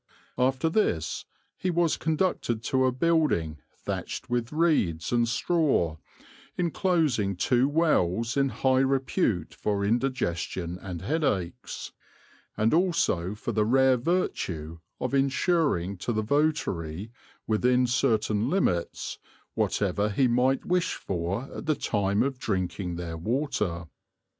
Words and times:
After 0.39 0.67
this 0.67 1.25
he 1.55 1.69
was 1.69 1.95
conducted 1.95 2.63
to 2.63 2.85
a 2.85 2.91
building 2.91 3.59
thatched 3.71 4.31
with 4.31 4.51
reeds 4.51 5.11
and 5.11 5.27
straw, 5.27 5.97
inclosing 6.57 7.35
two 7.35 7.69
wells 7.69 8.35
in 8.35 8.49
high 8.49 8.79
repute 8.79 9.53
for 9.53 9.85
indigestion 9.85 10.79
and 10.79 11.03
headaches; 11.03 11.91
and 12.57 12.73
also 12.73 13.35
for 13.35 13.51
the 13.51 13.63
rare 13.63 13.95
virtue 13.97 14.79
of 14.99 15.13
ensuring 15.13 15.97
to 15.97 16.11
the 16.11 16.23
votary, 16.23 17.11
within 17.45 17.85
certain 17.85 18.49
limits, 18.49 19.19
whatever 19.53 20.09
he 20.09 20.27
might 20.27 20.65
wish 20.65 20.95
for 20.95 21.43
at 21.55 21.67
the 21.67 21.75
time 21.75 22.23
of 22.23 22.39
drinking 22.39 22.95
their 22.95 23.17
water. 23.17 23.85